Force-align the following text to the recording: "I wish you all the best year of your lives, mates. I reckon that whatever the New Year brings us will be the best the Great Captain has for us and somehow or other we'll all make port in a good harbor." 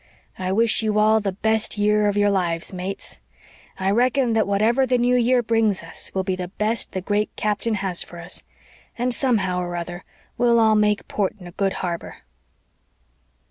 "I 0.39 0.51
wish 0.51 0.81
you 0.81 0.97
all 0.97 1.19
the 1.19 1.31
best 1.33 1.77
year 1.77 2.07
of 2.07 2.17
your 2.17 2.31
lives, 2.31 2.73
mates. 2.73 3.19
I 3.77 3.91
reckon 3.91 4.33
that 4.33 4.47
whatever 4.47 4.83
the 4.83 4.97
New 4.97 5.15
Year 5.15 5.43
brings 5.43 5.83
us 5.83 6.09
will 6.15 6.23
be 6.23 6.35
the 6.35 6.47
best 6.47 6.93
the 6.93 7.01
Great 7.01 7.29
Captain 7.35 7.75
has 7.75 8.01
for 8.01 8.17
us 8.17 8.41
and 8.97 9.13
somehow 9.13 9.59
or 9.59 9.75
other 9.75 10.03
we'll 10.39 10.59
all 10.59 10.73
make 10.73 11.07
port 11.07 11.35
in 11.39 11.45
a 11.45 11.51
good 11.51 11.73
harbor." 11.85 12.23